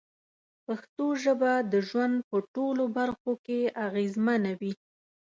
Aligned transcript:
پښتو 0.65 1.05
ژبه 1.23 1.51
د 1.71 1.73
ژوند 1.87 2.15
په 2.29 2.37
ټولو 2.53 2.83
برخو 2.97 3.31
کې 3.45 3.59
اغېزمنه 3.85 4.51
وي. 4.59 4.73